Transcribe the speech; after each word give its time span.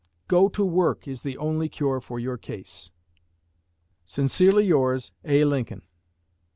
Go 0.27 0.49
to 0.49 0.65
work 0.65 1.07
is 1.07 1.21
the 1.21 1.37
only 1.37 1.69
cure 1.69 2.01
for 2.01 2.19
your 2.19 2.35
case. 2.35 2.91
Sincerely 4.03 4.65
yours, 4.65 5.11
A. 5.25 5.45
LINCOLN. 5.45 5.83